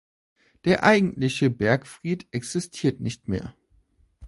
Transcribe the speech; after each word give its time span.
Der 0.65 0.81
eigentliche 0.81 1.51
Bergfried 1.51 2.25
existiert 2.33 3.01
nicht 3.01 3.27
mehr. 3.27 3.53